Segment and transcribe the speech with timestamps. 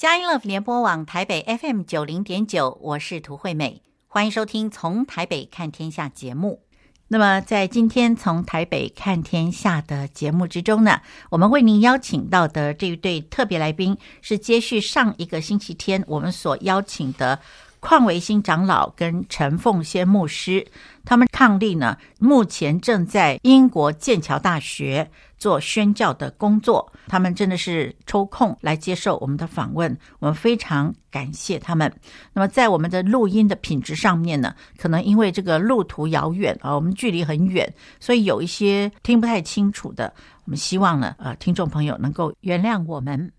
[0.00, 6.62] 佳音 Love 联播网台北 FM 九零点九，我是涂惠美，欢迎收听《从台北看天下》节目。
[7.08, 17.38] 那么，在今天《从台北看天下》的节目之中呢，我们为您邀请到的这一对特别来宾，是接续上一个星期天我们所邀请的。
[17.80, 20.66] 邝维新长老跟陈凤仙牧师，
[21.04, 26.92] 他们伉俪呢，目前正在英国剑桥大学做宣教的工作。
[27.08, 31.92] 他们真的是抽空来接受我们的访问，我们非常感谢他们。
[32.32, 40.12] 那么在我们的录音的品质上面呢，可能因为这个路途遥远啊，我们距离很远，所以有一些听不太清楚的。
[40.44, 43.32] 我们希望呢，呃，听众朋友能够原谅我们。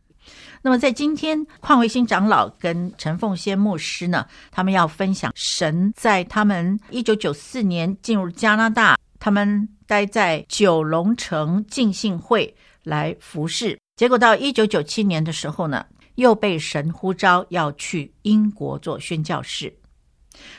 [0.63, 15.83] 那么，在今天，邝维新长老跟陈凤仙牧师呢，他们要分享神在他们一九九四年进入加拿大，他们待在九龙城进信会来服侍，结果到一九九七年的时候呢，
[16.15, 19.73] 又被神呼召要去英国做宣教士。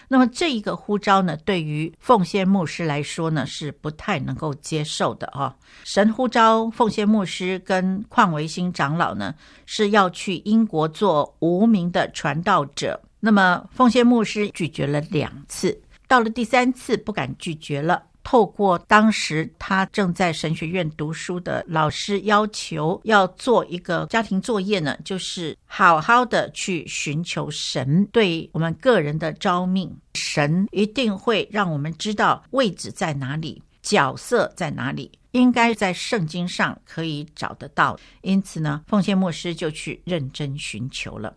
[0.08, 5.54] 那么这一个呼召呢，对于凤仙牧师来说呢，是不太能够接受的啊。
[5.84, 9.34] 神呼召凤仙牧师跟邝维新长老呢，
[9.66, 13.00] 是要去英国做无名的传道者。
[13.20, 18.02] 那么凤仙牧师拒绝了两次，到了第三次不敢拒绝了。
[18.22, 29.94] 透过当时他正在神学院读书的老师要求，要做一个家庭作业呢，就是好好的去寻求神对我们个人的召命。
[30.14, 37.98] 神一定会让我们知道位置在哪里，角色在哪里，应该在圣经上可以找得到。
[38.20, 41.34] 因此呢，奉献牧师就去认真寻求了。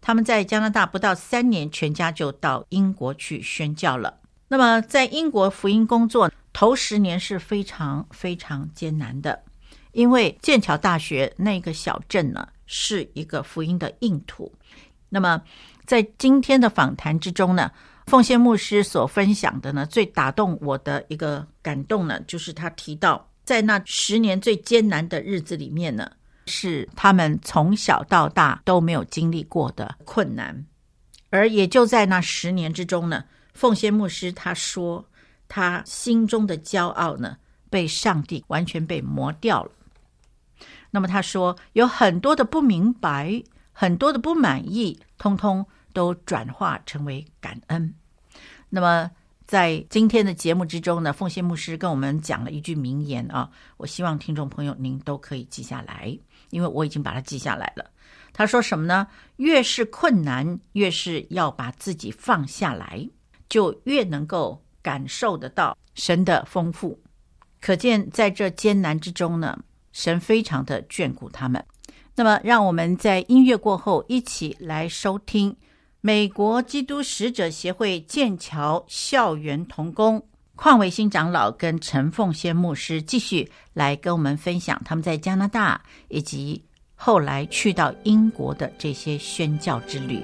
[0.00, 4.18] 他们在加拿大不到三年，全家就到英国去宣教了。
[4.48, 9.42] 那么，在英国福音工作头十年是非常非常艰难的，
[9.90, 14.52] 因为剑桥大学那个小镇呢，是一个福音的硬土。
[15.08, 15.42] 那么，
[15.84, 17.72] 在今天的访谈之中呢，
[18.06, 26.08] 奉献牧师所分享的呢，最打动我的一个感动呢，就是他提到，在那十年最艰难的日子里面呢，
[26.46, 30.64] 是他们从小到大都没有经历过的困难，
[31.30, 33.24] 而也就在那十年之中呢。
[33.56, 35.04] 凤仙牧师他说，
[35.48, 37.38] 他心中的骄傲呢，
[37.70, 39.70] 被上帝完全被磨掉了。
[40.90, 47.94] 那么他说，有很多的不明白，很多的不满意，通通都转化成为感恩。
[48.68, 49.10] 那么
[49.46, 56.18] 在今天的节目之中呢，凤仙牧师跟我们讲了一句名言啊，我希望听众朋友您都可以记下来，
[56.50, 57.90] 因为我已经把它记下来了。
[58.32, 59.06] 他说什么呢？
[59.36, 63.08] 越是困难，越是要把自己放下来。
[63.48, 66.98] 就越能够感受得到神的丰富，
[67.60, 69.58] 可见在这艰难之中呢，
[69.92, 71.64] 神非常的眷顾他们。
[72.14, 75.54] 那么，让我们在音乐过后一起来收听
[76.00, 86.64] 美国基督使者协会剑桥校园童工邝维新长老跟陈凤仙牧师继续来跟我们分享他们在加拿大以及
[86.94, 90.22] 后来去到英国的这些宣教之旅。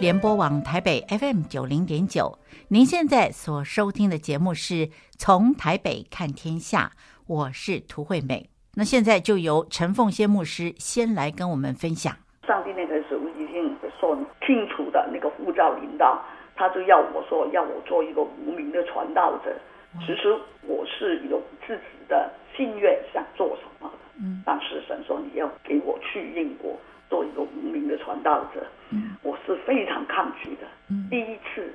[0.00, 2.38] 联播网台北 FM 九零点九，
[2.68, 6.90] 您现在所收听的节目是从台北看天下，
[7.26, 8.48] 我是涂惠美。
[8.74, 12.14] 那现在就由陈凤仙牧师先来跟我们分享。
[12.46, 16.22] 上帝那个时候已经说清楚的那个护照领导，
[16.56, 19.56] 他就要我说要我做一个无名的传道者。
[20.00, 26.76] 其实我是有自己的心愿想做什么的，嗯，但是神说你要给我去英国。
[27.08, 30.66] 做一个无名的传道者，嗯，我是非常抗拒的。
[30.90, 31.72] 嗯，第一次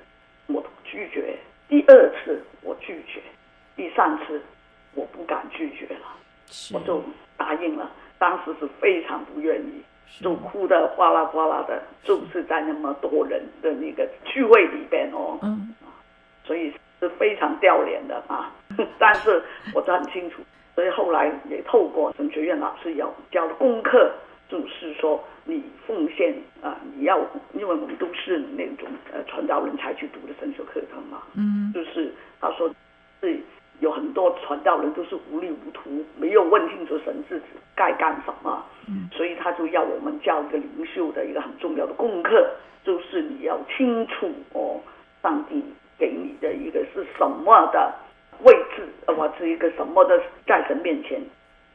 [0.47, 1.37] 我拒绝，
[1.69, 3.21] 第二次我拒绝，
[3.75, 4.41] 第三次
[4.93, 6.07] 我不敢拒绝了，
[6.73, 7.03] 我就
[7.37, 7.89] 答应了。
[8.19, 9.81] 当时是非常不愿意，
[10.21, 15.73] 就哭得哗啦哗啦的，就是在那么多人的那个聚会里边哦，嗯，
[16.43, 18.53] 所以是非常掉脸的啊。
[18.99, 19.41] 但是
[19.73, 20.41] 我很清楚，
[20.75, 24.11] 所以后来也透过神学院老师有教的功课。
[24.51, 27.17] 就是说，你奉献啊，你要，
[27.53, 32.11] 因为我们都是那种呃传道人才去读的神学课程嘛，嗯，就是
[32.41, 32.69] 他说
[33.21, 33.39] 是
[33.79, 34.37] 有很多。
[34.43, 42.51] 传道人都是糊里糊涂，没有问清楚神自己该干什么，嗯，所以他就要我们教一个领袖的一个很重要的功课，
[42.83, 44.81] 就是你要清楚哦，
[45.23, 45.63] 上帝
[45.97, 47.93] 给你的一个是什么的
[48.43, 51.21] 位置，或者是一个什么的在神面前，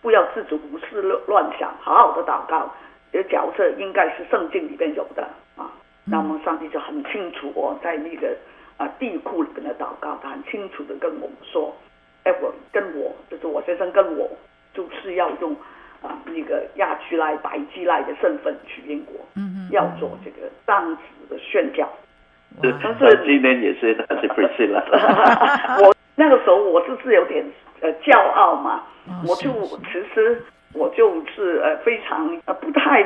[0.07, 2.73] 不要自主胡思乱乱想，好好的祷告，
[3.11, 5.27] 这角色应该是圣经里边有的
[5.57, 5.67] 啊，
[6.05, 8.33] 那么上帝就很清楚哦，在那个。
[8.79, 11.75] 啊，地库里边的祷告，他很清楚的跟我们说，
[12.25, 14.29] 哎，我跟我就是我先生跟我，
[14.75, 15.57] 就是要用
[16.03, 21.89] 啊那个亚居赖、白基赖的身份去英国，嗯嗯，要做这个当子的宣教。
[22.63, 24.85] 是，但是今天也是他是 Priscilla
[25.83, 27.45] 我那个时候我就是有点
[27.81, 28.83] 呃骄傲嘛，
[29.29, 29.53] 我就
[29.85, 30.43] 其实
[30.73, 33.05] 我就是呃非常呃不太，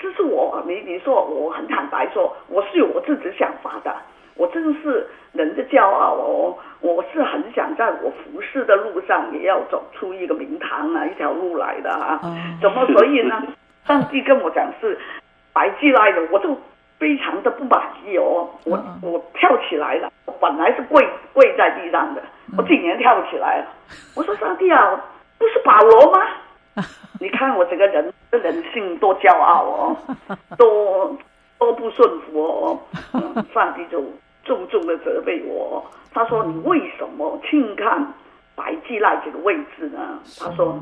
[0.00, 3.92] 这是我你你说我很坦白说，我是有我自己想法的。
[4.36, 6.56] 我真是人的骄傲哦！
[6.80, 12.18] 我是很想在我服侍的路上也要走出一个名堂啊，一条路来的啊！
[12.62, 13.42] 怎么所以呢？
[13.84, 14.98] 上帝跟我讲是
[15.52, 16.56] 白寄来的，我就
[17.00, 18.48] 非常的不满意哦！
[18.64, 22.22] 我我跳起来了，我本来是跪跪在地上的，
[22.56, 23.66] 我竟然跳起来了！
[24.14, 25.02] 我说上帝啊，
[25.38, 26.20] 不是保罗吗？
[27.18, 29.96] 你看我这个人的人性多骄傲哦，
[30.56, 31.16] 多
[31.58, 32.78] 多不顺服哦！
[33.54, 34.04] 上帝就。
[34.42, 38.04] 重重的责备我，他说：“你为什么轻看
[38.56, 40.76] 白基赖这个位置呢？”他说：“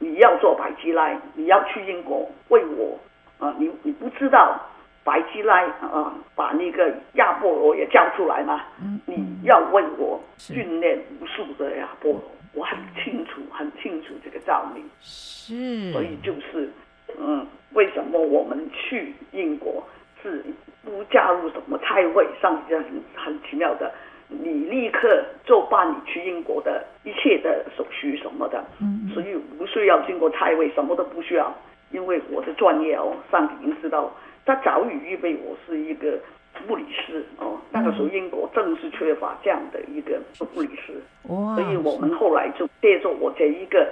[0.00, 2.98] 你要做白基赖，你要去英国为我
[3.38, 3.54] 啊！
[3.58, 4.58] 你你不知道
[5.04, 8.64] 白基赖啊，把那个亚波罗也叫出来吗？
[9.06, 12.22] 你要为我训练无数的亚波罗，
[12.54, 14.82] 我很清楚，很清楚这个道理。
[15.00, 16.70] 是，所以就是
[17.18, 19.82] 嗯，为什么我们去英国
[20.22, 20.44] 是？”
[20.84, 22.84] 不加入什么太会，上帝很
[23.14, 23.88] 很奇妙的，
[24.26, 31.54] 你立刻就办你去英国的一切的手续什么的，嗯，所以不需要经过太会，什么都不需要，
[31.92, 34.12] 因为我的专业哦，上帝已经知道，
[34.44, 36.18] 他早已预备我是一个
[36.66, 40.94] 护理师哦，那个时候英国正是缺乏这样的一个护理师，
[41.28, 43.88] 哇，所以我们后来就借助我这一个，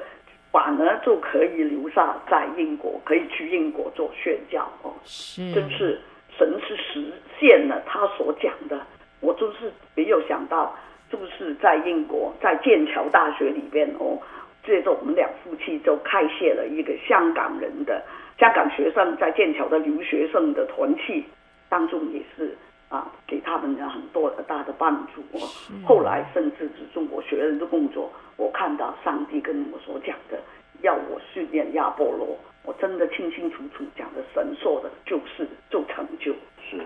[0.52, 6.00] 反而就可以留下在英国，可以去英国做宣教哦，是，真是。
[6.38, 8.80] 神是实现了他所讲的，
[9.20, 10.74] 我就是没有想到，
[11.10, 14.16] 就是在英国，在剑桥大学里边哦，
[14.64, 18.02] 借着我们两夫妻就开设了一个香港人的
[18.40, 21.22] 香港学生在剑桥的留学生的团契
[21.68, 22.56] 当中也是
[22.88, 25.46] 啊，给他们了很多的大的帮助哦。
[25.86, 30.40] 后来甚至是中国学人的工作，我看到上帝跟我所讲的，
[30.80, 32.34] 要我训练亚波罗。
[32.62, 36.32] 我真的清清楚楚讲的，神说的就是就成就，
[36.68, 36.78] 是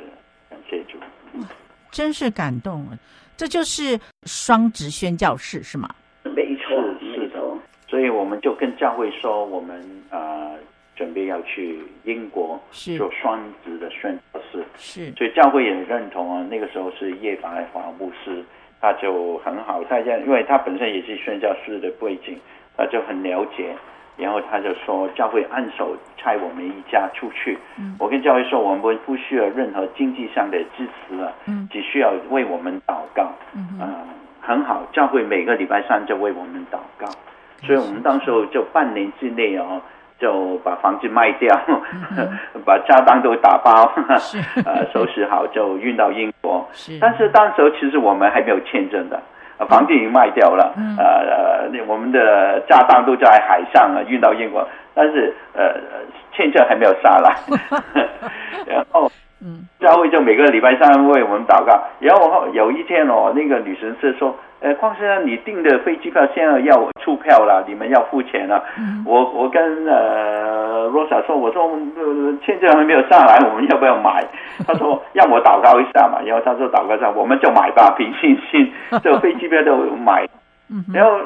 [0.49, 0.99] 感谢主，
[1.91, 2.99] 真是感动啊！
[3.37, 5.89] 这就是双职宣教士是吗？
[6.23, 7.41] 没错，是是的。
[7.89, 9.81] 所以我们就跟教会说，我们
[10.11, 10.59] 啊、呃、
[10.95, 15.13] 准备要去英国做双职的宣教士，是。
[15.17, 18.43] 所以教会也认同啊，那个时候是叶法爱华牧师，
[18.81, 22.39] 他就很好，他因为他本身也是宣教士的背景，
[22.77, 23.75] 他就很了解。
[24.17, 27.59] 然后他就说，教会按手差我们一家出去。
[27.77, 33.33] 嗯、我跟教会说，我们不需要任何经济上的支持了，嗯、只需要为我们祷告。
[33.57, 33.81] 嗯
[34.41, 37.09] 很好，教会每个礼拜三就为我们祷告。
[37.09, 39.83] 嗯、所以我们当时候就半年之内哦，
[40.25, 41.55] 就把房子卖掉，
[42.17, 42.27] 嗯、
[42.65, 44.39] 把家当都打包，是。
[44.65, 46.67] 呃，收拾好就运到英国。
[46.73, 46.99] 是。
[46.99, 49.21] 但是当时候其实我们还没有签证的。
[49.69, 55.75] 房子已经卖掉了，嗯、呃，我们的家当都在海上啊，运到英国，但是呃，
[56.33, 57.37] 签证还没有下来，
[58.67, 59.09] 然后，
[59.41, 70.73] 嗯，教会就每个礼拜三为我们祷告，然后有一天哦，那个女神是说，呃，邝先生，你订的飞机票现在要出票了，你们要付钱了，嗯、我我跟呃。
[70.95, 74.23] 罗莎说：“我说，呃，签证还没有上来，我们要不要买？”
[74.69, 78.71] 他说：“让我祷告一下嘛。”然后他说：“祷告一下，我们就买吧，凭信心，
[79.03, 80.29] 这个飞机票都买。”
[80.93, 81.19] 然后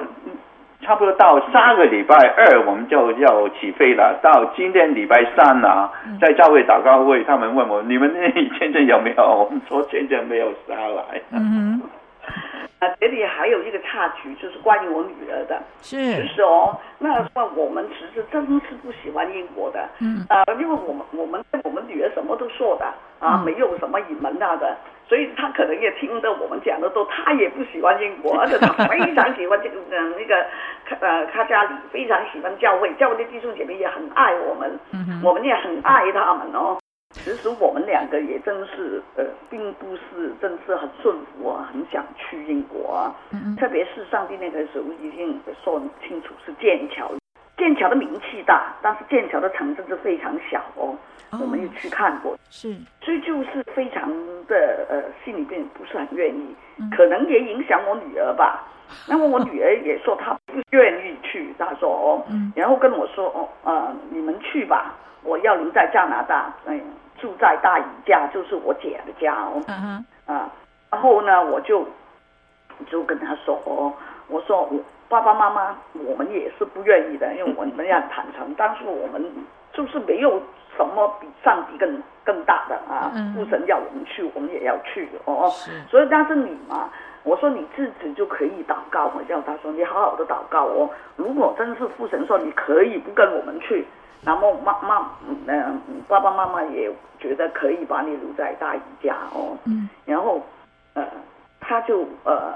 [0.81, 4.17] 差不多到下个礼拜二，我们就要起飞了。
[4.23, 11.83] 到今天礼拜三啊，在教会祷告会，他们问我：“你们那签证有没有？”我们说：“签证没有下来。”嗯。
[12.81, 15.61] 啊，这里还有一个插曲，就是关于我女儿的。
[15.83, 19.89] 是，就是哦，那时候我们其实真是不喜欢英国的。
[20.01, 20.25] 嗯。
[20.29, 22.87] 啊，因为我们我们我们女儿什么都说的
[23.19, 24.77] 啊，没有什么隐瞒她的，
[25.09, 30.47] 所以她可能也听得我们讲的多，她也不喜欢英国，而且她非常喜欢这个嗯那个
[31.01, 36.79] 呃卡加里，非常喜欢教会，教会的弟兄姐妹也很爱我们，嗯哼，我们也很爱他们哦。
[37.11, 43.15] 其实我们两个也真是呃，并不是真是很顺服啊，很想去英国啊。
[43.33, 43.57] 嗯嗯。
[43.57, 47.11] 特别是上帝那个时候已经说清楚是剑桥，
[47.57, 50.95] 剑桥的名气大，但是剑桥的城镇是非常小哦。
[51.31, 51.39] 哦。
[51.41, 52.37] 我们也去看过。
[52.51, 52.77] 是。
[53.01, 54.11] 所以就是非常
[54.47, 58.67] 的呃，心里边不是很愿意，嗯、可能也影响我女儿吧。
[59.09, 64.95] 那么我女儿也说她不愿意去，她说哦，嗯、然后跟我说哦，呃，你们去吧。
[65.25, 66.81] 我要留在加拿大，嗯，
[67.19, 69.61] 住在大姨家，就是我姐的家哦。
[69.67, 70.33] 嗯哼。
[70.33, 70.51] 啊，
[70.91, 71.87] 然后呢，我就
[72.87, 73.93] 就跟她说哦，
[74.29, 79.23] 我说我爸爸妈妈，我们也是不愿意的，因为我们要坦诚，但是我们
[79.73, 80.41] 就是没有
[80.77, 83.11] 什么比上帝更更大的啊。
[83.15, 83.35] 嗯。
[83.35, 85.51] 父神要我们去，我们也要去哦。
[85.91, 86.89] 所以但是你嘛，
[87.25, 90.89] 我说你自己就可以祷告，我叫他说你好好的祷告哦。
[91.17, 93.87] 如果真是父神说你可以不跟我们去。
[94.25, 95.13] 然后妈妈，
[95.47, 99.57] 嗯，爸爸妈妈也觉得可以把你留在大姨家哦。
[99.65, 99.89] 嗯。
[100.05, 100.43] 然后，
[100.95, 101.07] 呃，
[101.61, 102.55] 他就呃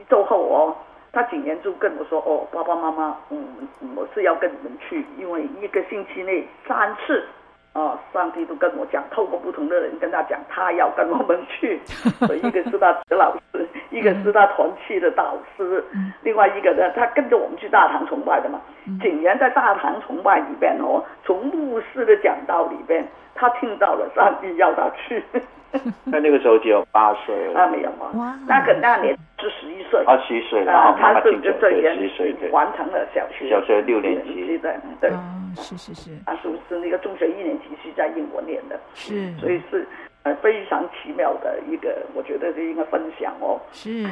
[0.00, 0.76] 一周后哦，
[1.12, 3.46] 他竟然就跟我说哦，爸爸妈妈，嗯，
[3.94, 7.24] 我是要跟你们去，因为一个星期内三次。
[7.72, 11.80] 哦，上帝都跟我讲，透过不同的人跟他讲，他要跟我们去。
[12.26, 15.84] 所以一个是他的老师，一个是他团契的导师，
[16.22, 18.60] 另外一个呢，他跟着我们去大堂崇拜的嘛。
[19.00, 25.22] 竟然在大堂崇拜里边哦，从牧师的讲道里边，他听到了上帝要他去。
[26.04, 27.60] 那那个时候只有八岁了。
[27.60, 28.38] 啊，没有吗？
[28.46, 30.02] 那个那年是十一岁。
[30.06, 31.96] 啊，十一岁然后，他是就这年
[32.50, 33.48] 完成了小学。
[33.48, 34.58] 小学六年级。
[34.58, 35.10] 对对。
[35.56, 36.10] 是是是。
[36.26, 38.78] 啊，是不是那个中学一年级是在英国念的？
[38.94, 39.32] 是。
[39.34, 39.86] 所以是
[40.24, 43.60] 呃非常奇妙的一个，我觉得是应该分享哦。
[43.72, 44.06] 是。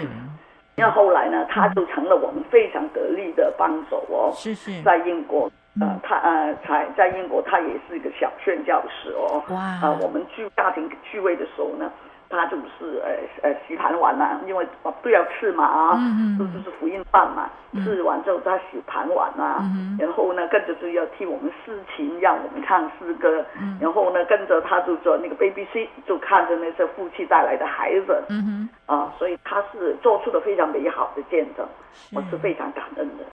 [0.77, 4.31] 那后来呢，他就成了我们非常得力的帮手哦。
[4.33, 4.81] 是是。
[4.83, 5.51] 在英国。
[5.81, 9.43] 呃，他呃，才在英国，他也是一个小宣教士哦。
[9.51, 9.57] 哇。
[9.57, 11.91] 啊、呃，我们聚家庭聚会的时候呢，
[12.29, 14.67] 他就是呃呃洗盘碗啊，因为
[15.03, 17.49] 都要吃嘛啊，嗯嗯，就是福音饭嘛，
[17.85, 33.25] 吃完之后他洗盘碗啊，嗯、然后呢，跟着就要替我们诗琴，让我们唱诗歌，嗯、然后呢，跟着他就做那个 BBC，就看着那些夫妻带来的孩子，嗯哼，啊、呃，所以他是做出了非常美好的见证，是我是非常感恩的。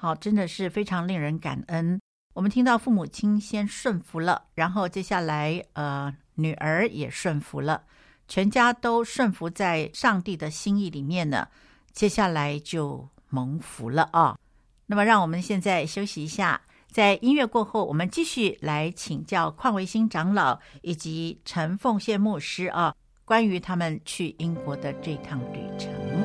[0.00, 2.00] 好，真的是非常令人感恩。
[2.32, 7.82] 我们听到父母亲先顺服了，然后接下来呃，女儿也顺服了，
[8.28, 11.48] 全家都顺服在上帝的心意里面呢。
[11.92, 14.38] 接下来就蒙福了啊、
[14.86, 16.60] 那么，让我们现在休息一下，
[16.92, 26.17] 在音乐过后，我们继续来请教邝维新长老以及陈凤宪牧师啊，关于他们去英国的这趟旅程。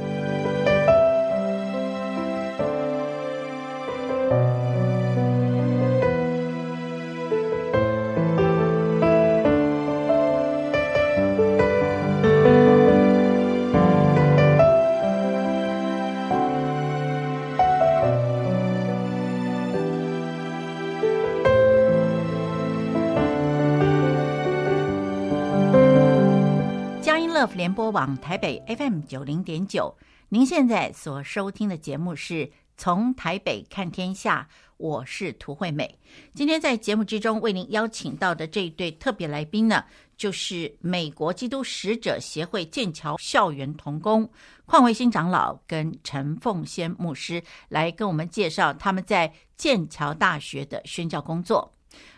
[27.51, 29.95] 联播网台北 FM 九零点九，
[30.29, 34.47] 您现在所收听的节目是从台北看天下，
[34.77, 35.99] 我是涂惠美。
[36.33, 39.83] 今天在节目之中为您邀请到的这一对特别来宾呢，
[40.15, 44.27] 就是美国基督使者协会剑桥校园同工
[44.65, 51.73] 邝维新长老跟陈凤仙牧师，来跟我们介绍他们在剑桥大学的宣教工作。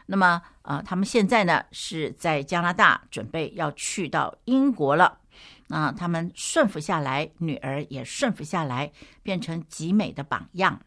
[0.08, 5.20] 那么，呃，他们现在呢是在加拿大，准备要去到英国了。
[5.68, 8.92] 那他们顺服下来，女儿也顺服下来，
[9.24, 10.80] 变成极美的榜样。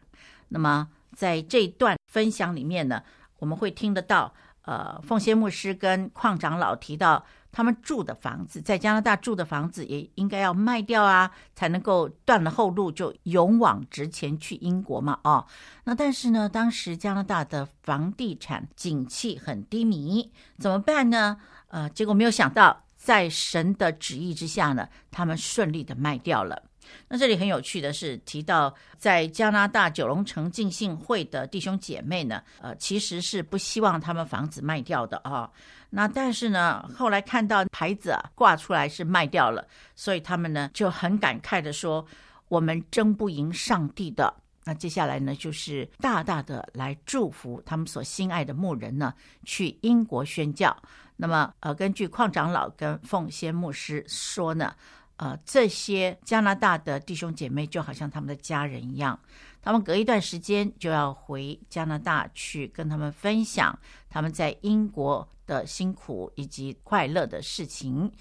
[0.47, 3.03] 那么，在这一段分享里面呢，
[3.39, 15.19] 我们会听得到，呃，奉先牧师跟矿长老提到，他们住的房子，在加拿大住的房子也应该要卖掉啊，才能够断了后路，就勇往直前去英国嘛。
[15.23, 15.45] 哦，
[15.83, 21.37] 那但是呢，当时加拿大的房地产景气很低迷，怎么办呢？
[21.67, 22.83] 呃，结果没有想到。
[22.99, 26.61] 在神的旨意之下呢，他们顺利的卖掉了。
[27.07, 35.49] 那这里很有趣的是，提到在加拿大九龙城浸信会的弟兄姐妹呢，呃，其实是不希望他们房子卖掉的啊、
[35.91, 42.05] 那但是呢，后来看到牌子啊挂出来是卖掉了，所以他们呢就很感慨的说
[42.47, 44.33] ：“我们争不赢上帝的。”
[44.65, 49.11] 那接下来呢，就是大大的来祝福他们所心爱的牧人呢，
[49.43, 50.75] 去英国宣教。
[51.15, 54.75] 那么，呃，根据矿长老跟凤仙牧师说呢，
[55.15, 59.19] 呃，这些加拿大的弟兄姐妹就好像他们的家人一样，
[59.61, 63.77] 他们隔一段时间就要回加拿大去跟他们分享
[64.09, 68.11] 他们在英国的辛苦以及快乐的事情，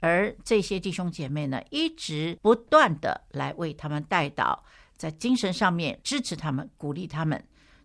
[0.00, 4.64] 而这些弟兄姐妹呢，一直不断的来为他们带导，
[4.96, 7.42] 在精神上面支持他们，鼓励他们，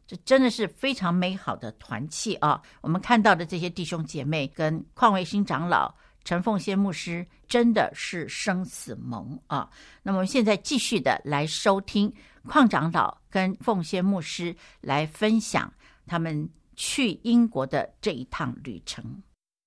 [0.08, 2.62] 这真的是非常美好的团契啊！
[2.82, 5.94] 我们看到的这些弟兄姐妹跟邝维新长老。
[6.24, 9.70] 陈凤仙牧师真的是生死盟啊！
[10.02, 12.12] 那么我们现在继续的来收听
[12.48, 15.72] 邝长老跟凤仙牧师来分享
[16.08, 19.04] 他们去英国的这一趟旅程。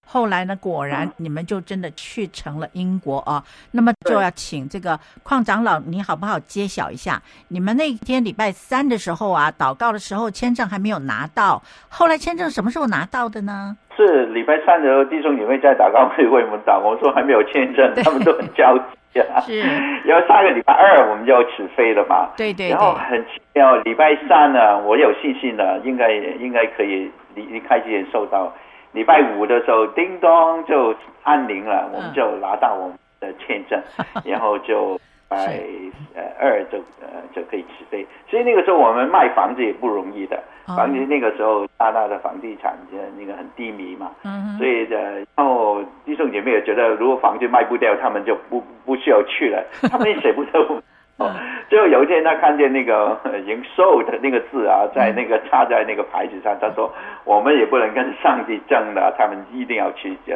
[0.08, 3.44] 后来呢，果然你们就真的去成了英国啊！
[3.72, 7.20] 那么就要请这个邝长老，你好不好揭晓一下？
[7.48, 13.76] 你们那天礼拜三的时候啊，祷告的时候签证还没有拿到，后来签证什么时候拿到的呢？
[13.96, 18.76] 是礼拜三的时候，弟兄姐妹在祷告会为我们祷告，我说还没有签证，他们都很焦
[19.12, 19.40] 急啊。
[19.46, 19.60] 是，
[20.04, 22.28] 然后下个礼拜二我们就要起飞了嘛。
[22.36, 22.70] 对对，对。
[22.70, 28.52] 然后很奇妙，礼拜三呢，我有信心的，应该应该可以离离开之前收到。
[28.92, 33.78] 礼拜五的时候，叮咚就按铃了，我们就拿到我们的签证，
[34.14, 34.98] 嗯、 然后就
[35.28, 38.06] 礼拜呃二就呃就可以起飞。
[38.28, 44.96] 所以那个时候我们卖房子也不容易的，房子那个时候大大的房地产就那个很低迷嘛，嗯、所以的
[45.36, 50.82] 然后弟兄姐妹也觉得如果房子卖不掉，他们就不不需要去了，他们也舍不得。
[51.18, 51.32] 哦，
[51.70, 56.92] 就有一天他看见那个已经 sold 的那个字啊，在那个插在那个牌子上，他说
[57.24, 60.34] ：“我们也不能跟上帝争了， 他们一定要去呃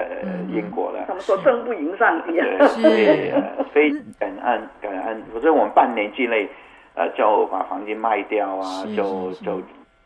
[0.51, 2.47] 英国了。”他们说争不赢上帝啊。
[2.83, 3.33] 对，
[3.73, 5.23] 非感恩感恩。
[5.35, 6.49] 我说我们半年之内，
[6.95, 9.61] 呃，就把房子卖掉啊，就就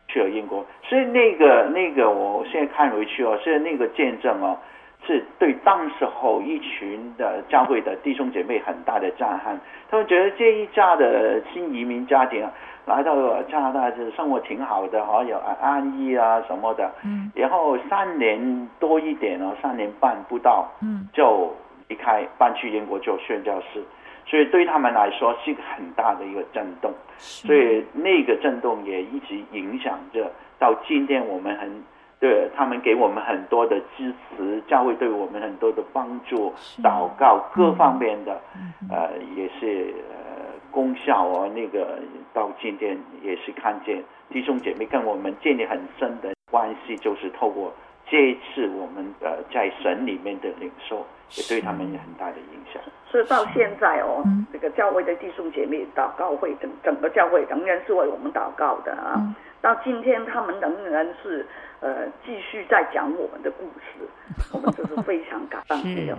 [0.09, 0.65] 去了英国。
[0.83, 4.57] 所以那个那个，我现在看回去哦，是那个见证哦。
[5.05, 9.59] 是对当时候一群的教会的弟兄姐妹很大的震撼，
[9.89, 12.43] 他们觉得这一家的新移民家庭
[12.85, 21.53] 来到加拿大是生活挺好的，好，有安安逸啊什么的，嗯，然后三年多一点哦，三年半不到，嗯，就
[21.87, 23.83] 离开搬去英国做宣教士，
[24.25, 31.83] 所以对他们来说是一个很大的一个震动，所以那个震动也一直影响着到今天我们很。
[32.19, 41.47] 对，他们给我们很多的支持，教会对我们很多的帮助，祷告各方面的，嗯、呃，也是呃功效哦。
[41.53, 41.99] 那个
[42.33, 47.71] 到今天也是看见弟兄姐妹跟我们建立很深的关系，就是透过
[48.09, 52.81] 这一次我们呃在神里面的领受，也对他们有很大的影响。
[53.11, 59.19] 所以到现在哦，这个教会的弟兄姐妹祷告会整整个教会仍然是为我们祷告的啊。
[59.65, 61.45] 嗯、到今天他们仍然是。
[61.81, 64.09] 呃，继续在讲我们的故事，
[64.51, 66.17] 我们这是非常感谢哦。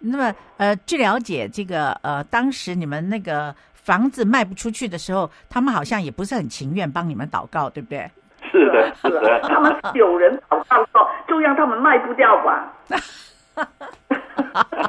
[0.00, 8.10] 那么，呃，据了解，这个呃，当时你们那个房子卖不出去的时候，他们好像也不是很情愿帮你们祷告，对不对？
[8.50, 12.70] 是的，是的，他们有人祷告说，就让他们卖不掉吧。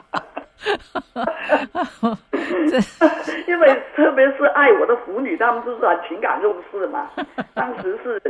[3.47, 7.09] 因为特别是爱我的妇女，他们都是很情感用事嘛。
[7.53, 8.21] 当时是。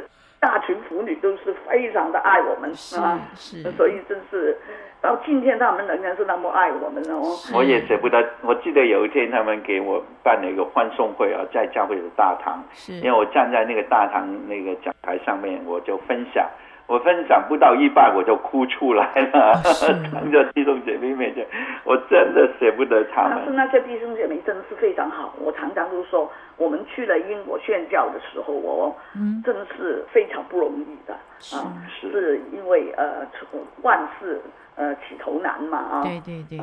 [0.42, 4.58] 大群妇女都是非常的爱我们啊，是，所以真是
[5.02, 7.36] 到今天他们仍然是那么爱我们哦。
[7.54, 16.50] 我也舍不得，我记得有一天他们给我办了一个欢送会啊，在教会的大堂，是因为我站在那个大堂那个讲台上面，我就分享。
[16.90, 19.62] 我分享不到一半，我就哭出来了，
[20.12, 21.46] 当着弟兄姐妹面前，
[21.84, 23.38] 我真的舍不得他们。
[23.38, 28.96] 但是那些弟兄姐妹真的是非常好，我常常都说，我们去了英国宣教的时候，我
[29.46, 31.14] 真的是非常不容易的
[31.56, 33.28] 啊，是，是因为呃
[33.84, 34.42] 万事
[34.76, 36.60] 呃起头难嘛啊，对对对，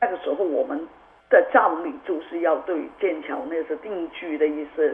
[0.00, 0.76] 那个时候我们
[1.30, 4.92] 的照理就是要对剑桥那些定居的一些。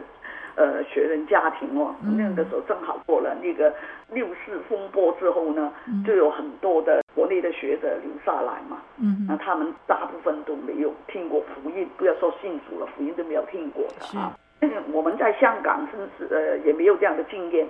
[0.56, 3.74] 呃，学人家庭哦，那个时候正好过了那个
[4.10, 8.82] 六四风波之后呢，嗯、就有很多的国内的学者留下来嘛。
[8.98, 14.36] 嗯，那他们大部分都没有听过福音，不要说信主了，福音都没有听过的啊。
[14.92, 17.66] 我们在香港甚至呃也没有这样的经验。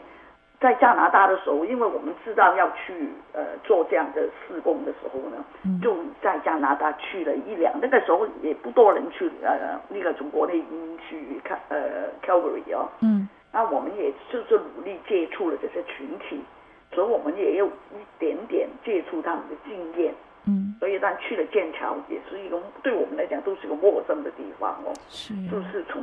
[0.64, 10.64] 在加拿大的时候，因为我们知道要去呃做这样的施工的时候呢，嗯、就在加拿大去了一两，那个时候也不多人去呃那个从国内
[11.06, 16.42] 去看呃 Calgary 哦，嗯，那我们也就是努力接触了这些群体，
[16.92, 20.14] 所以我们也有一点点接触他们的经验，
[20.46, 26.02] 嗯，所以但去了剑桥也是一个对我们来讲都是一个陌生的地方哦，是，就是从。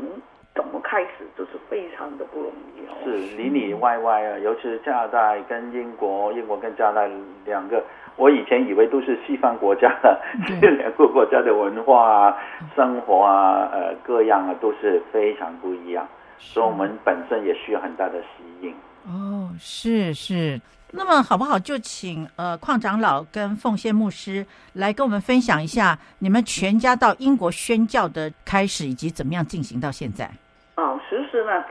[0.53, 2.93] 怎么开始都是非常的不容易哦。
[3.03, 7.09] 是里里外外啊，尤其是加拿大跟英国，英国跟加拿大
[7.45, 7.83] 两个
[8.17, 10.21] 我以前以为都是西方国家的，
[10.61, 12.37] 这两个国家的文化啊、
[12.75, 18.73] 生活啊、呃各样啊都是非常不一样，所以我们本身也需要很大的适应。
[19.07, 20.59] 哦，是是。
[20.93, 21.58] 那么好不好？
[21.58, 30.30] 就请呃邝长老跟凤仙牧师来跟我们分享一下你们全家到英国宣教的开始，以及怎么样进行到现在。
[30.75, 31.63] 哦，其实呢，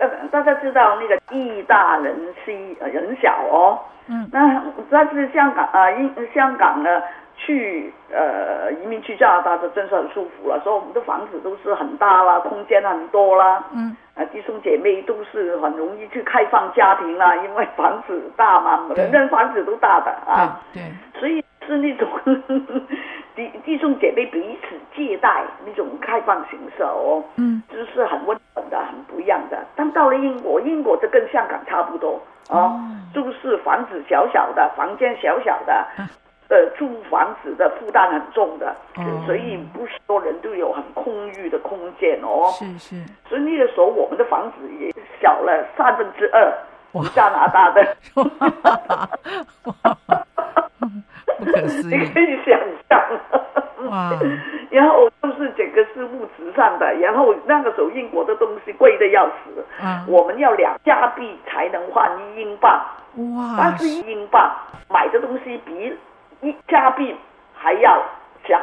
[0.00, 6.88] 呃，大家知道那个义大人稀人小哦，嗯，那但是香港啊，英、呃、香港呢。
[7.36, 10.60] 去呃移民去加拿大，就真是很舒服了。
[10.60, 13.64] 所以我们的房子都是很大啦，空间很多啦。
[13.72, 13.96] 嗯。
[14.14, 20.60] 啊，弟兄姐妹都是很容易去开放家庭啦，因为房子大嘛，人人房子都大的啊。
[20.72, 20.82] 对。
[20.82, 22.08] 对，所以是那种
[23.34, 27.22] 弟弟兄姐妹彼此借贷那种开放形式哦。
[27.36, 27.60] 嗯。
[27.68, 29.58] 就是很温暖的，很不一样的。
[29.74, 32.20] 但到了英国，英国就跟香港差不多
[32.50, 32.78] 哦，
[33.12, 35.72] 就是房子小小的，房间小小的。
[35.72, 36.06] 啊
[36.48, 42.50] 呃，租房子的负担很重的，哦、所以不是多人都有很空余的空间哦。
[42.52, 43.02] 是是。
[43.26, 46.52] 所以那个时候，我们的房子也小了三分之二，
[46.92, 47.96] 比加拿大的。
[51.38, 51.96] 不可思议。
[51.96, 53.00] 你可以想象。
[53.88, 54.12] 哇。
[54.70, 62.84] 然后就是整个是物质上的，然后那个时候英国的东西贵的要死，嗯、我们要两加币才能换一英镑。
[63.34, 63.54] 哇。
[63.56, 64.54] 但是一英镑
[64.90, 65.96] 买的东西比。
[66.44, 67.14] 一加币
[67.54, 68.02] 还要
[68.46, 68.60] 讲，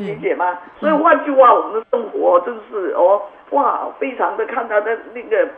[0.00, 0.58] 理解吗？
[0.80, 5.48] 所以换句话，我们的生活真是哦，哇，非常的看他的那个，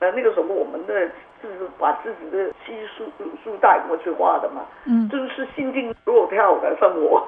[0.00, 1.06] 呃，那个什么，我们的
[1.40, 3.04] 就是把自己的积蓄
[3.44, 7.24] 书带过去画的嘛，嗯，就是心惊肉跳的生活，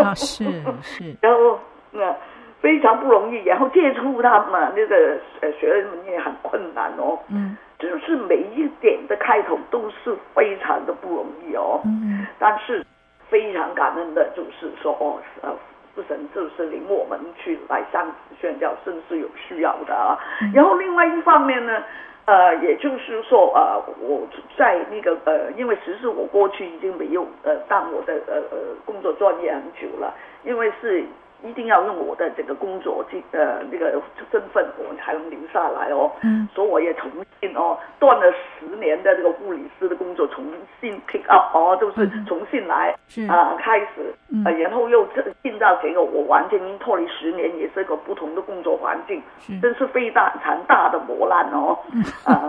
[0.00, 0.44] 啊，是
[0.80, 1.58] 是， 然后
[1.90, 2.14] 那
[2.60, 12.86] 非常不容易，然后接触他们那个呃学人们也很困难哦，嗯，就是每一点的开头都是非常的不容易哦，嗯，但是。
[13.30, 15.48] 非常感恩的，就是说哦，呃，
[15.94, 18.06] 父神就是领我们去来上
[18.40, 20.18] 宣教，真是有需要的啊。
[20.42, 21.82] 嗯、然后另外一方面呢，
[22.26, 24.26] 呃，也就是说，呃，我
[24.58, 30.12] 在那个呃，因为其实我过去已经没有呃当我的呃呃工作专业很久了，
[30.44, 31.04] 因为是。
[31.42, 33.90] 一定要用我的这个工作这呃那个
[34.30, 36.10] 身份，我才能留下来哦。
[36.22, 36.48] 嗯。
[36.54, 40.44] 所以我也重新哦，断了十年的这个护理师的工作，重
[40.80, 42.94] 新 pick up 哦，就是重新来
[43.28, 44.14] 啊、呃、开始。
[44.30, 44.44] 嗯。
[44.58, 45.06] 然后又
[45.42, 50.32] 进到这个我完全已经脱离十年，也是一个不同的工作环境，是真是非常
[50.66, 51.78] 大的磨难哦。
[51.92, 52.04] 嗯。
[52.24, 52.48] 啊。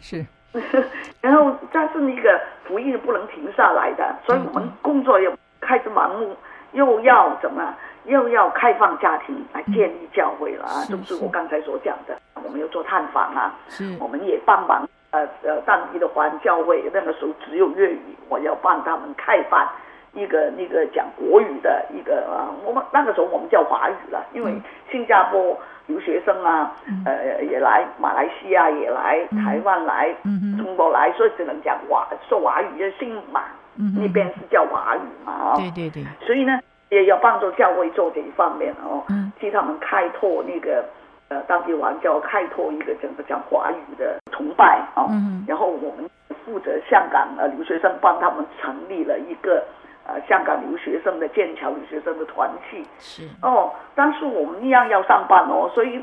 [0.00, 0.24] 是。
[1.20, 6.30] 然后，但是那个福音不能停下来的，所以我们工作也开始忙碌，
[6.72, 7.74] 又要怎么？
[8.08, 13.54] 又要开放家庭来建立教会了啊，就是我刚才所讲的，我们要做探访啊，
[14.00, 19.68] 我们也帮忙呃呃当地的华人教会，那个时候只有粤语，我要帮他们开办
[20.14, 24.54] 一个那个讲国语的一个啊，我们那个时候我们叫华语了，因为
[24.90, 25.54] 新加坡
[25.86, 26.72] 留学生啊，
[27.04, 30.14] 呃也来，马来西亚也来，台湾来，
[30.56, 33.42] 中国来，所以只能讲华说华语，就新马
[33.76, 36.58] 那边是叫华语嘛啊，对对对，所以呢。
[36.90, 39.02] 也要帮助教会做这一方面哦，
[39.38, 40.84] 替他们开拓那个
[41.28, 46.08] 呃当地玩教开拓一个整个讲华语的崇拜哦，嗯、然后我们
[46.44, 49.62] 负责香港的留学生，帮他们成立了一个
[50.06, 53.28] 呃香港留学生的剑桥留学生的团契是。
[53.42, 56.00] 哦，但是我们一样要上班哦，所以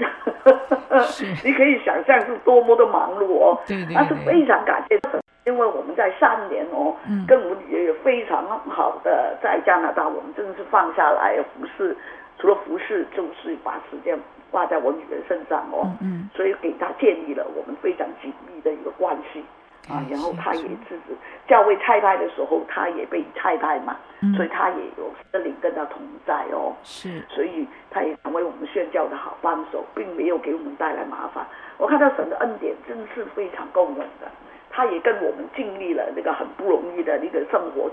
[1.08, 1.26] 是。
[1.43, 5.00] 你可以想象是多么的忙碌哦，对对对，但是非常感谢。
[5.46, 6.96] 因为我们在三年哦，
[7.28, 11.96] 跟我们也有非常好的在加拿大，我们真的是放下来服侍，
[12.40, 19.44] 除了服侍，就是把时间花在我女儿身上哦，嗯，所以给她建立了我们非常紧密的一个关系
[19.88, 21.16] 啊，然后她也自己
[21.48, 23.96] 教会差派的时候，她也被差派嘛，
[24.36, 31.46] 所以她也有圣灵跟她同在哦，是，所以她也成为我们宣教的好帮手，并没有给我们带来麻烦。
[31.78, 34.28] 我看到神的恩典真是非常够用的。
[34.76, 37.90] 他也跟我们经历了那个很不容易的那个生活。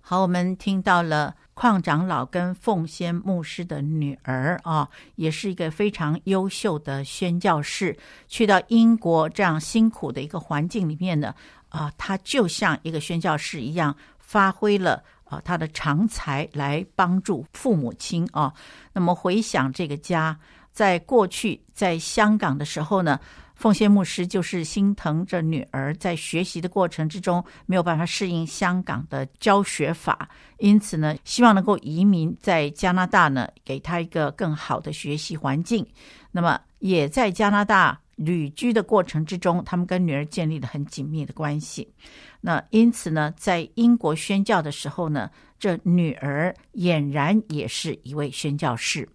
[0.00, 7.96] 好，我们听到了邝长老跟凤仙牧师的女儿啊，也是一个非常优秀的宣教士。
[8.28, 11.34] 去到英国这样辛苦的一个环境里面呢，
[11.70, 18.54] 啊，他就像一个宣教士一样，发挥了啊他的长才来帮助父母亲啊。
[18.92, 20.38] 那么回想这个家，
[20.70, 23.20] 在过去在香港的时候呢，
[23.58, 35.84] 凤仙牧师就是心疼着女儿在学习的过程之中没有办法适应香港的教学法，因此呢，希望能够移民在加拿大呢，给她一个更好的学习环境。
[36.30, 41.92] 那么也在加拿大旅居的过程之中，他们跟女儿建立了很紧密的关系。
[42.40, 49.08] 那因此呢，在英国宣教的时候呢，这女儿俨然也是一位宣教士。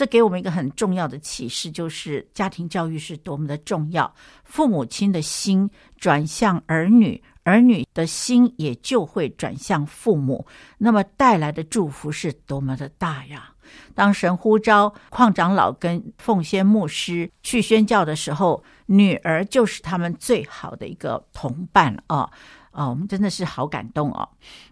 [0.00, 4.10] 这给我们一个很重要的启示，就是家庭教育是多么的重要。
[4.44, 10.46] 父母亲的心转向儿女，儿女的心也就会转向父母，
[10.78, 13.52] 那么带来的祝福是多么的大呀！
[13.94, 22.26] 当神呼召矿长老跟凤仙牧师去宣教的时候，女儿就是他们最好的一个同伴哦。
[22.72, 24.26] 哦，我们真的是好感动哦。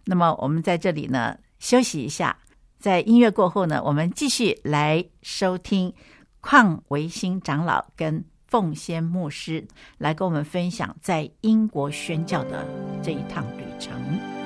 [0.06, 2.34] 那么我们在这里呢，休息一下。
[2.78, 5.92] 在音乐过后呢，我们继续来收听
[6.40, 9.66] 邝维新长老跟奉先牧师
[9.98, 12.66] 来跟我们分享在英国宣教的
[13.02, 14.37] 这一趟旅程。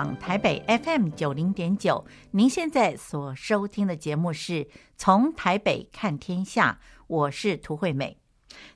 [0.00, 8.16] 网台北 FM 九零点九，您现在所收听的节目是从台北看天下，我是涂惠美。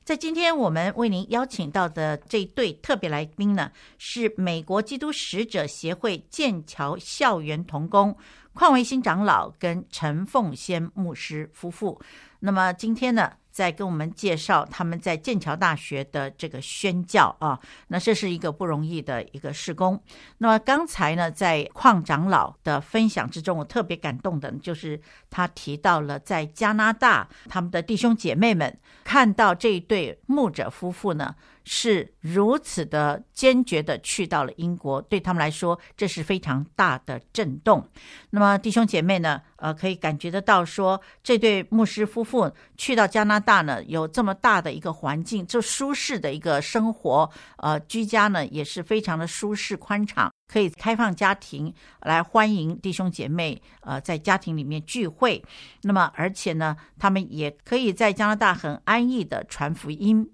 [0.05, 8.15] 在今天我们为您邀请到的这对特别来宾呢，是美国基督使者协会剑桥校园童工
[8.53, 11.99] 邝维新长老跟陈凤仙牧师夫妇。
[12.41, 20.03] 那么今天呢，在跟我们介绍他们在剑桥大学的这个宣教啊，那这是一个不容易的一个施工。
[20.39, 31.37] 那么刚才呢，在矿长老的分享之中，我特别感动的，就是他提到了在加拿大，他们的弟兄姐妹们看到这一对牧者夫妇呢。
[31.65, 37.89] 是如此的坚决的去到了英国，对他们来说，这是非常大的震动。
[38.31, 51.73] 那么弟兄姐妹呢，呃，可以感觉得到说，这对牧师夫妇去到加拿大呢，有这么大的一个环境，就舒适的一个生活，呃，居家呢也是非常的舒适宽敞，可以开放家庭
[52.03, 55.43] 来欢迎弟兄姐妹，呃，在家庭里面聚会。
[55.83, 60.31] 那么而且呢，他们也可以在加拿大很安逸的传福音。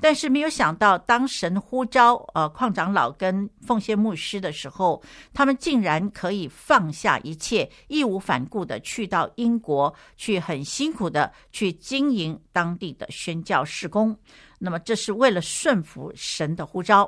[0.00, 14.16] 但是没有想到，当神呼召呃矿长老跟奉献牧师的时候，他们竟然可以放下一切，义无反顾的去到英国，去很辛苦的去经营当地的宣教事工。
[14.58, 17.04] 那么这是为了顺服神的呼召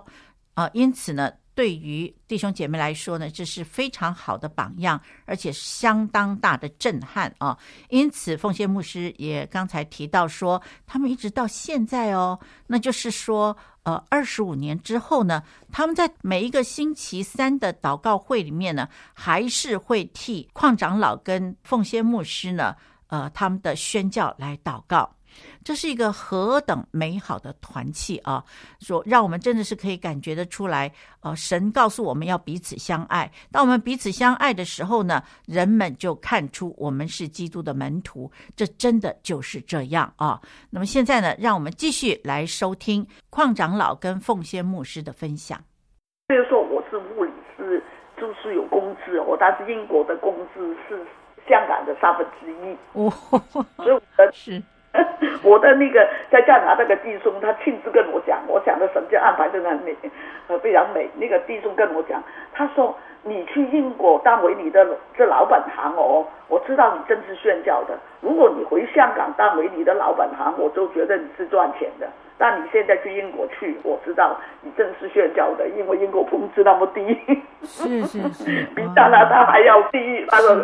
[0.54, 1.30] 啊，呃，因此呢。
[1.54, 7.56] 对于弟兄姐妹来说呢，这是非常好的榜样，而且相当大的震撼啊！
[7.90, 22.74] 因此，凤仙牧师也刚才提到说，他们一直到现在哦，那就是说，呃，二十五年之后呢，他们在每一个星期三的祷告会里面呢，还是会替矿长老跟凤仙牧师呢，
[23.06, 25.14] 呃，他们的宣教来祷告。
[25.62, 28.44] 这是一个何等美好的团契啊！
[28.80, 33.30] 说让我们真的是可以感觉得出来，呃，神告诉我们要彼此相爱。
[33.50, 38.30] 当我们彼此相爱的时候呢，人们就看出我们是基督的门徒。
[38.54, 40.40] 这真的就是这样啊！
[40.70, 45.58] 那么现在呢，让我们继续来收听邝长老跟凤仙牧师的分享。
[46.26, 47.82] 比如说我是物理师，
[48.18, 51.06] 就是有工资哦，但是英国的工资是
[51.48, 53.10] 香港的三分之一哦，
[53.76, 54.00] 所以我
[54.32, 54.62] 是。
[55.42, 59.94] 我的那个在加拿大那个弟兄，他亲自跟我讲，我讲的神就安排的很美，
[60.48, 61.08] 呃，非常美。
[61.16, 67.98] 那个弟兄跟我讲，他说你去英国当为你的这老本行哦，我知道你真是宣教的。
[68.20, 72.06] 如果你回香港当为你的老本行，我就觉得你是赚钱的。
[72.36, 77.16] 但你现在去英国去，我知道你真是炫教的，因为英国工资那么低，
[77.62, 80.26] 是是是， 比加拿大还要低。
[80.28, 80.56] 他说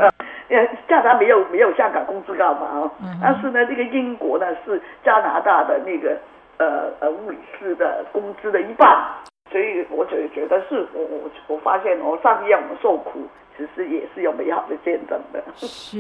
[0.51, 0.69] 呃。
[0.89, 2.67] 加拿大没有没有香港工资高嘛？
[2.75, 2.91] 哦，
[3.23, 6.19] 但是呢，这个英国呢是加拿大的那个
[6.59, 9.09] 呃呃物理师的工资的一半，
[9.51, 13.23] 所以我就觉得是我我我发现我上帝让我们受苦，
[13.57, 15.41] 其实也是有美好的见证的。
[15.57, 15.97] 是，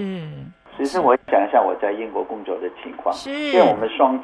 [0.77, 4.21] 其实我讲一下我在英国工作的情况，是，因为我们双，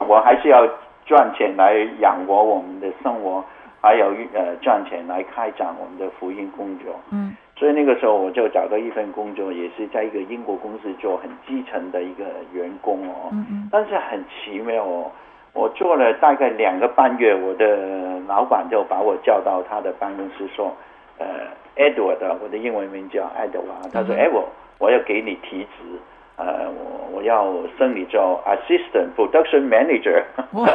[0.00, 0.66] 我还是要
[1.06, 3.42] 赚钱来养活我们的生活，
[3.80, 6.98] 还有呃赚钱来开展我们的福音工作。
[7.12, 7.36] 嗯。
[7.58, 13.30] 所以那个时候我就找到一份工作，也是在一个英国公司做很基层的一个员工哦。
[13.32, 13.68] 嗯嗯。
[13.72, 15.10] 但是很奇妙哦，
[15.54, 20.72] 我做了大概两个半月，我的老板就把我叫到他的办公室说
[21.18, 21.26] ：“呃
[21.74, 25.98] ，Edward，我的英文名叫 Edward，他说，哎，我我要给你提职，
[26.36, 30.22] 呃，我我要升你做 Assistant Production Manager。”
[30.54, 30.68] 哇，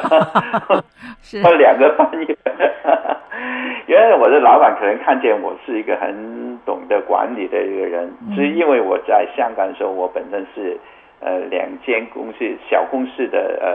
[1.24, 1.40] 是。
[1.40, 2.38] 两个半月。
[4.04, 10.78] 原来我的老板可能看见我是一个很懂得管理的一个人，嗯、是因为我在香港的时候，我本身是
[11.22, 12.40] 呃两间公司
[12.70, 13.70] 小公司的呃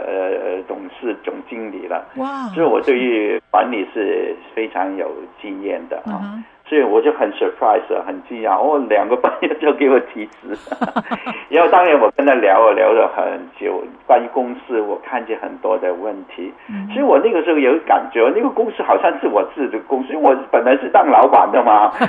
[0.51, 5.09] 呃董事总经理了，哇，所以我对于管理是非常有
[5.41, 6.21] 经验的啊。
[6.21, 8.55] 嗯所以我就很 surprise，很惊讶。
[8.55, 10.55] 哦，两个半月就给我提职，
[11.49, 13.25] 然后当然我跟他聊了聊了很
[13.59, 16.53] 久，关于公司，我看见很多的问题。
[16.93, 21.91] 所以我那个时候有感觉，那个公司好像是我自己的公司，因为我本来是当老板的嘛。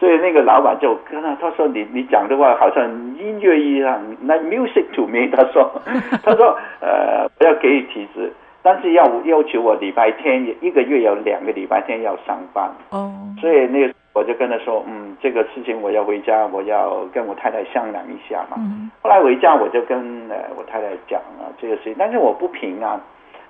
[0.00, 2.84] 所以那个老板就跟他他说你你讲的话好像
[3.16, 5.28] 音乐一样，那 music to me。
[5.30, 5.70] 他说
[6.24, 8.32] 他说呃不要给你提职。
[8.64, 13.38] 但是要要求我礼拜天一个月有两个礼拜天要上班哦，oh.
[13.38, 18.56] 所以那个我就跟他说，嗯，这个事情我要回家，我要跟我太太商量一下嘛。
[18.56, 18.88] Mm.
[19.02, 19.98] 后来回家我就跟
[20.30, 22.98] 呃我太太讲了这个事情，但是我不平啊，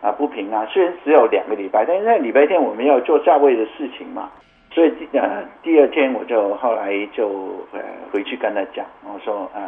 [0.00, 4.28] 啊不平啊，虽然只有两个礼拜，但是那礼拜天我们要做价位的事情嘛，
[4.72, 7.28] 所以呃第二天我就后来就
[7.70, 7.78] 呃
[8.10, 9.62] 回去跟他讲，我说呃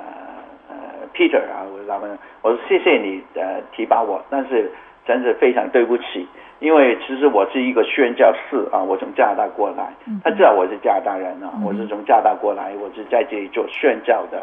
[0.68, 0.74] 呃
[1.14, 4.72] Peter 啊，我老板，我说谢谢你呃提拔我，但是。
[5.06, 6.26] 真是非常对不起，
[6.58, 9.88] 因为其实我是一个宣教士啊，我从加拿大过来，
[10.24, 14.38] 他知道我是加拿大人啊，我是从加拿大过来，我是在这里做宣教的，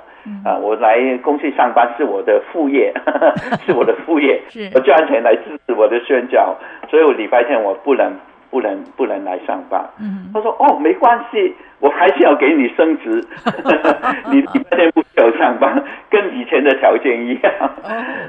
[0.46, 2.94] 啊，我来公司上班是我的副业，
[3.66, 4.42] 是我的副业，
[4.74, 6.56] 我赚钱来支持我的宣教，
[6.90, 8.12] 所以我礼拜天我不能
[8.50, 9.84] 不能不能来上班。
[10.34, 13.22] 他说哦，没关系，我还是要给你升职，
[14.32, 17.52] 你礼拜天不需要上班，跟以前的条件一样，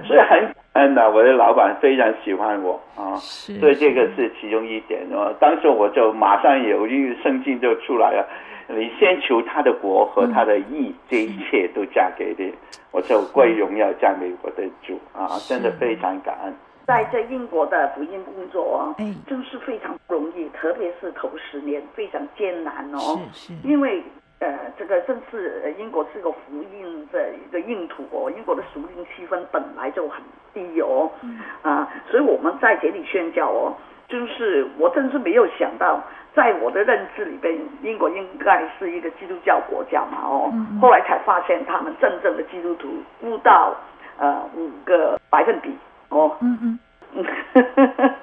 [0.04, 0.42] 所以很。
[0.74, 5.32] 嗯呐，我的老板非常喜欢我啊，所以这个是其中一点哦。
[5.38, 8.26] 当时我就马上有一个圣经就出来了，
[8.66, 12.52] 你先求他的国和他的义，嗯、这一切都嫁给你。
[12.90, 16.52] 我就归荣耀赞美我的主啊，真的非常感恩。
[16.86, 24.02] 在在英国的福音工作，哎，真是非常不容易，特别是头十年非常艰难哦，是是，因为。
[24.40, 30.20] 呃，这个正是英国是个福音的一个硬土哦，英国的熟龄气氛本来就很
[30.52, 31.10] 低哦，
[31.62, 33.72] 啊，所以我们在这里宣教哦，
[34.08, 36.02] 就是我真是没有想到，
[36.34, 42.88] 在我的认知里边，英国应该是一个基督教国家嘛哦，后来才发现他们真正的基督徒
[43.20, 43.74] 不到
[44.18, 45.74] 呃五个百分比
[46.10, 46.78] 哦，嗯
[47.14, 47.24] 嗯，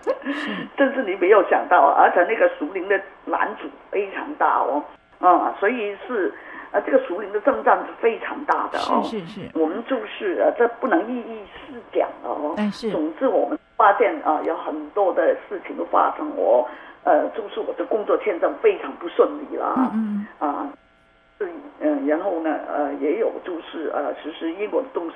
[0.78, 4.84] 真是你没有想到，而且那个熟龄的拦阻非常大哦。
[5.21, 6.34] 啊、嗯，所以是，
[6.71, 9.01] 呃，这个属灵的征战是非常大的哦。
[9.03, 9.41] 是是是。
[9.53, 12.53] 我们就是呃，这不能一一细讲哦。
[12.57, 12.89] 但是。
[12.91, 16.67] 总之，我们发现啊、呃，有很多的事情都发生，我
[17.03, 19.73] 呃，就是我的工作签证非常不顺利啦。
[19.93, 20.49] 嗯嗯。
[20.49, 20.67] 啊。
[22.02, 25.16] 嗯，然后呢，呃，也有就是呃，其实英国的东西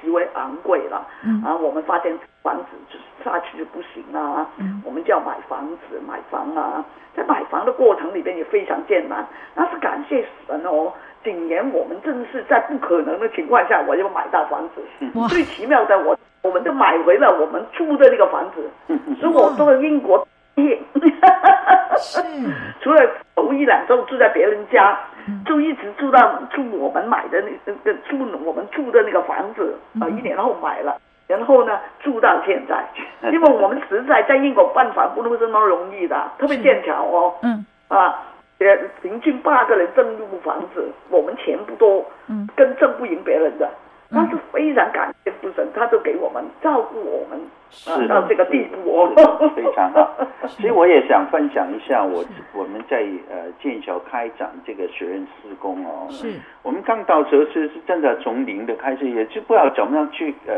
[0.00, 2.12] 极为昂贵了，嗯，啊，我们发现
[2.42, 6.84] 房子就是下去就不行了，嗯，我们就要买房子，买房啊，
[7.16, 10.92] 在买房的过程里边也非常艰难，那是感谢神哦，
[11.24, 14.82] 今年我们正是在不可能的情况下，我就买到房子，
[15.28, 18.70] 最奇妙的我，我们都买回了我们租的那个房子，
[19.20, 20.26] 所以我到英国。
[21.98, 22.22] 是，
[22.80, 23.02] 除了
[23.34, 24.98] 头一两周住在别人家，
[25.44, 32.84] 就一直住到住我们买的那个住我们住的那个房子啊，一年后买了，然后呢住到现在，
[33.30, 37.64] 因为我们实在在英国办房不是那么容易的，特别剑桥哦，嗯。
[37.88, 38.22] 啊，
[39.02, 43.68] 平均八个人挣一户房子，我们钱不多，嗯，跟挣不赢别人的。
[44.10, 49.12] 但是非常感谢父神，他都给我们照顾我们，是到这个地步哦，
[49.54, 50.16] 非常好。
[50.48, 52.24] 所以我也想分享一下我，
[52.54, 56.06] 我我们在呃剑桥开展这个学院施工哦。
[56.10, 56.34] 是。
[56.62, 60.54] 我们刚到时候是是真的从零的开始，也就不知道怎么样去呃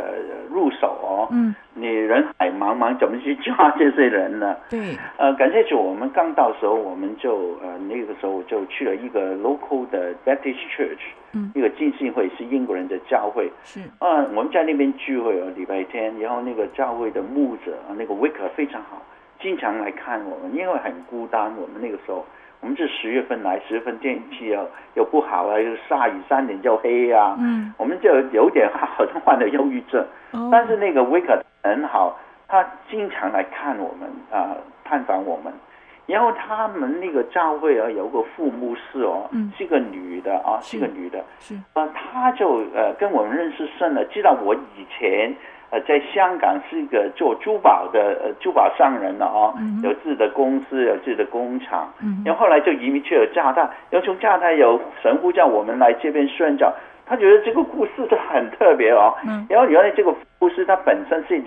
[0.51, 1.29] 入手哦。
[1.33, 1.55] 嗯。
[1.75, 4.57] 你人海茫茫，怎么去抓这些人呢？
[4.69, 4.97] 对。
[5.17, 10.99] 呃，感谢主，我们刚到时候，我们就呃那个时候就去了一个 local 的 Baptist Church，
[11.35, 13.51] 嗯，一个浸信会是英国人的教会。
[13.63, 13.81] 是。
[14.01, 19.01] 啊，我们在那边聚会哦，礼拜天，然后那个教会的牧者啊，那个 Vicar 非常好，
[19.41, 21.45] 经常来看我们，因为很孤单。
[21.57, 22.27] 我们那个时候，
[22.61, 27.37] 我们是十月份来，十月份天气又又不好啊，又下雨，三点就黑啊。
[27.39, 27.73] 嗯。
[27.79, 30.05] 我们就有点好像患了忧郁症。
[30.33, 30.49] 哦。
[30.51, 35.53] 但是那个 Vicar 很好，他经常来看我们啊，探访我们。
[36.07, 41.23] 然后他们那个教会啊，有个副牧师哦，嗯、是个女的啊，是，是个女的。
[41.39, 45.35] 是啊，他就呃跟我们认识深了，知道我以前
[45.71, 51.93] 呃在香港是一个做珠宝的呃珠宝商人了啊，嗯、有自己的公司，有自己的工厂。
[52.03, 56.73] 嗯、然后后来就移民去了加拿大，然后从加拿大有神呼叫我们来这边宣教。
[57.07, 59.15] 他觉得这个故事就很特别哦。
[59.27, 61.41] 嗯、然后原来这个故事它本身是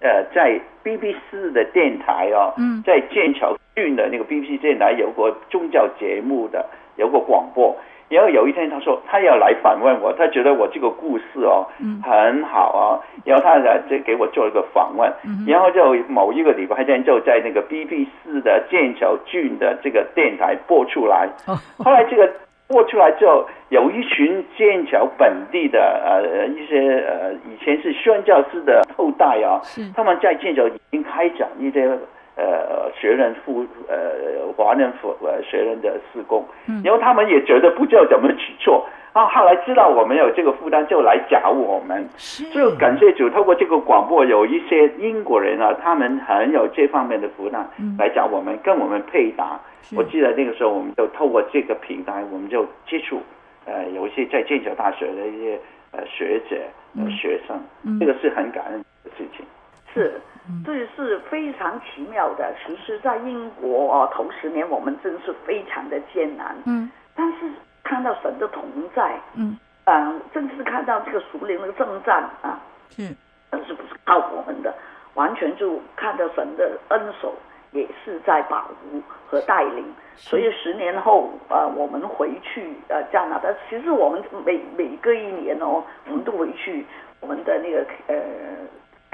[0.00, 6.64] 呃，在 BBC 的电台哦，嗯，在剑桥郡的那个 BBC 电台有个宗教节目的，
[6.96, 7.74] 有个广播。
[8.08, 13.02] 然后有一天他说他要来访问我，他觉得我这个故事哦，嗯，很好啊。
[13.24, 21.28] 然后他来就给我做一个访问，嗯，然后就某一个礼拜天就在那个 B B 四的剑桥郡的这个电台播出来。
[21.46, 22.30] 哦，后来这个
[22.68, 29.60] 播出来之后，有一群剑桥本地的呃一些呃以前是宣教师的后代啊，
[29.96, 31.90] 他们在剑桥已经开展一些。
[32.36, 36.44] 呃，学人妇呃，华人妇呃，学人的施工，
[36.84, 42.06] 然后他们也觉得不知道怎么去做，啊，后来知道我们有这个负担，就来找我们。
[42.52, 47.66] 就感谢主，透过这个广播，有一些英国人啊，他们很有这方面的负担，
[47.98, 49.58] 来找我们，跟我们配搭。
[49.96, 53.22] 我记得那个时候，我们就透过这个平台，我们就接触，
[53.64, 55.58] 呃，有一些在剑桥大学的一些
[55.92, 56.56] 呃学者、
[56.98, 57.58] 呃学生，
[57.98, 59.46] 这个是很感恩的事情。
[59.94, 60.20] 是。
[60.64, 62.54] 这也是非常奇妙的。
[62.64, 66.56] 其实，在英国啊，头十年我们真是非常的艰难。
[66.66, 66.90] 嗯。
[67.14, 67.50] 但是
[67.82, 72.60] 看到神的同在，嗯，啊，正是看到这个属灵的征战啊，
[72.98, 73.16] 嗯，
[73.50, 74.74] 但是不是靠我们的，
[75.14, 77.34] 完全就看到神的恩手
[77.72, 79.84] 也是在保护和带领。
[80.14, 86.84] 所以十年后啊，我们回去呃加拿大，其实我们每每隔一年哦，我们都回去
[87.20, 88.16] 我们的那个呃。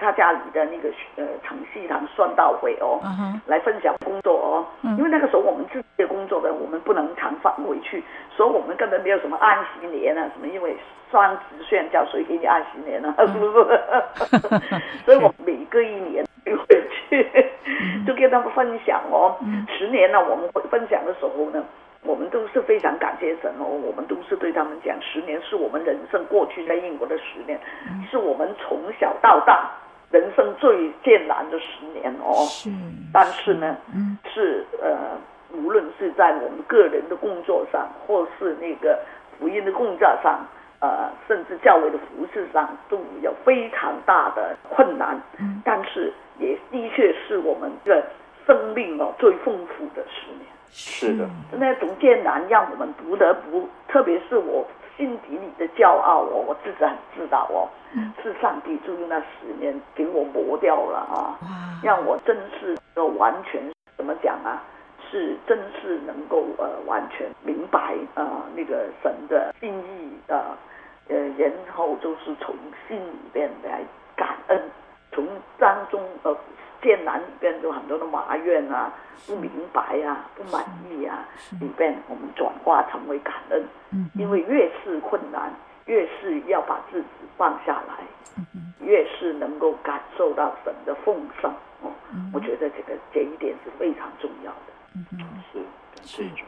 [0.03, 3.41] 他家里的那个呃程序堂算到会哦，uh -huh.
[3.47, 4.99] 来分享工作哦，uh.
[4.99, 8.03] 因为那个时候我们自己的工作的，我们不能常返回去，
[8.37, 10.77] 所以我们根本没有什么安息年啊什么，因为
[11.11, 13.81] 双职宣教，所以给你安息年啊，是不是？
[15.07, 17.25] 所以我每隔一年回去，
[18.05, 19.37] 就跟他们分享哦。
[19.41, 19.79] Uh.
[19.79, 21.63] 十年呢，我们分享的时候呢，
[22.05, 28.11] 我们都是非常感谢神哦，我们都是对他们讲，十年是我们人生过去在英国的十年，uh.
[28.11, 29.71] 是我们从小到大。
[30.13, 32.71] 人生最艰难的十年哦，是，
[33.13, 35.19] 但是呢，是，嗯、是呃，
[35.55, 38.99] 无论是在我们个人的工作上，或是那个
[39.39, 40.47] 福音的工作上，
[40.81, 45.19] 呃，甚至教会的服饰上，都有非常大的困难。
[45.41, 48.05] 嗯，但是也的确是我们的
[48.47, 50.47] 生命哦最丰富的十年。
[50.75, 54.67] 是的，那种艰难让我们不得不，特别是我。
[54.97, 57.69] 心底里的骄傲哦，我自己很知道哦，
[58.23, 61.39] 是上帝就用那十年给我磨掉了啊，
[61.83, 63.63] 让我真是呃完全
[63.97, 64.63] 怎么讲啊，
[65.11, 70.57] 是真是能够呃完全明白啊、呃、那个神的心意啊，
[71.09, 72.55] 呃然后就是从
[72.87, 73.81] 心里边来
[74.15, 74.63] 感恩，
[75.13, 75.27] 从
[75.59, 76.37] 当中呃。
[76.83, 78.93] 艰难里边有很多的埋怨啊，
[79.27, 81.25] 不明白啊，不满意啊，
[81.61, 83.65] 里边我们转化成为感恩。
[83.91, 85.55] 嗯，因为越是困难，
[85.87, 88.05] 越是要把自己放下来，
[88.37, 91.55] 嗯，越是能够感受到神的奉上。
[91.83, 91.91] 哦，
[92.33, 94.73] 我觉得这个这一点是非常重要的。
[94.95, 95.19] 嗯，
[96.05, 96.45] 是是。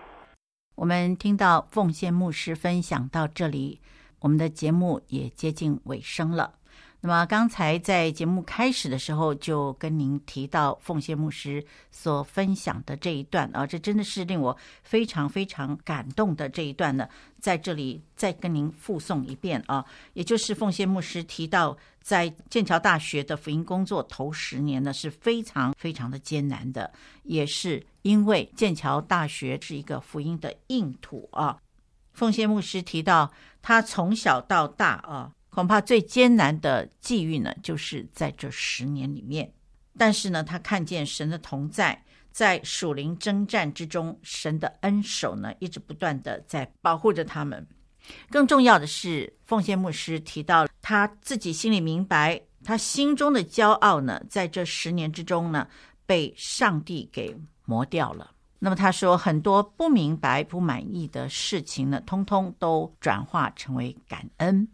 [0.74, 3.80] 我们听到奉献牧师分享到这里，
[4.20, 6.54] 我们的节目也接近尾声了。
[7.06, 17.06] 那么刚才在节目开始的时候，就跟您提到凤仙牧师所分享的这一段啊，这真的是令我非常非常感动的这一段呢，
[17.38, 19.84] 在这里再跟您复诵一遍啊，
[20.14, 26.90] 也就是凤仙牧师提到，在剑桥大学的福音工作头十年呢是非常非常的艰难的，
[27.24, 31.58] 也是因为剑桥大学是一个福音的硬土啊。
[32.14, 33.30] 凤仙牧师提到，
[33.60, 35.32] 他从小到大啊。
[35.54, 39.52] 恐怕最艰难的际遇呢，就是在这十年里面。
[39.96, 42.02] 但是呢，他看见神的同在，
[42.32, 47.64] 在属灵征战之中，神的恩手呢，一直不断的在保护着他们。
[48.28, 55.68] 更重要的是，凤仙牧师提到他自己心里明白，他心中的骄傲呢，在这十年之中呢，
[56.04, 57.34] 被上帝给
[57.64, 58.32] 磨掉了。
[58.58, 64.66] 那么他说，很多不明白、不满意的事情呢，通通都转化成为感恩。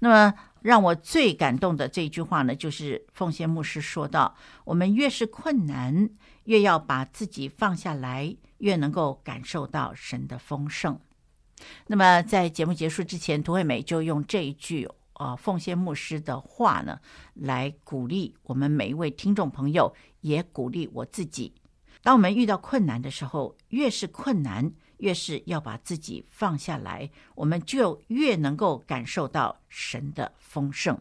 [0.00, 6.10] 那么让我最感动的这一句话呢，就是凤仙牧师说到：“我们越是困难，
[6.44, 10.98] 越要把自己放下来，越能够感受到神的丰盛。”
[11.88, 17.00] 那么在节目结束之前，涂惠美就用这一句啊凤仙牧师的话呢，
[17.34, 21.54] 来鼓励我们每一位听众朋友，也鼓励我自己。
[22.00, 30.98] 当我们遇到困难的时候，越是困难，越是要把自己放下来，我们就越能够感受到神的丰盛。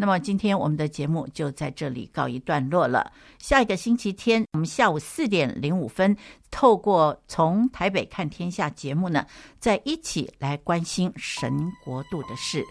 [0.00, 3.12] 那么，今天我们的节目就在这里告一段落了。
[3.38, 6.16] 下一个星期天，我们下午四点零五分，
[6.52, 9.26] 透过从台北看天下节目呢，
[9.58, 12.64] 再一起来关心神国度的事。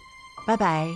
[0.45, 0.87] 拜拜。